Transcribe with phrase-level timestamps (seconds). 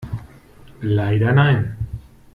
[0.81, 1.77] Leider nein.